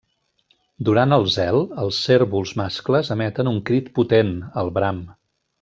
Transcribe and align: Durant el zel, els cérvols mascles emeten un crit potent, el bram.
Durant 0.87 1.13
el 1.17 1.25
zel, 1.33 1.59
els 1.83 2.01
cérvols 2.07 2.55
mascles 2.63 3.15
emeten 3.19 3.53
un 3.55 3.63
crit 3.71 3.95
potent, 4.01 4.37
el 4.65 4.77
bram. 4.81 5.09